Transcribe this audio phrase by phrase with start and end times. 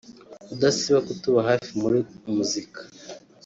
[0.53, 1.99] udasiba kutuba hafi muri
[2.35, 2.81] muzika“